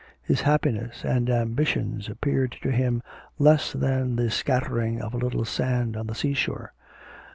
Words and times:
His 0.23 0.41
happiness 0.41 1.05
and 1.05 1.29
ambitions 1.29 2.09
appeared 2.09 2.57
to 2.63 2.71
him 2.71 3.03
less 3.37 3.71
than 3.71 4.15
the 4.15 4.31
scattering 4.31 4.99
of 4.99 5.13
a 5.13 5.17
little 5.17 5.45
sand 5.45 5.95
on 5.95 6.07
the 6.07 6.15
sea 6.15 6.33
shore. 6.33 6.73